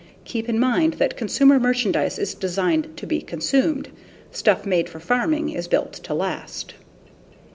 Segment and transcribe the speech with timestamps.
[0.25, 3.89] Keep in mind that consumer merchandise is designed to be consumed;
[4.31, 6.73] stuff made for farming is built to last.